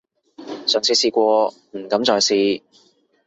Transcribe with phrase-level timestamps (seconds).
[0.65, 2.63] 上次試過，唔敢再試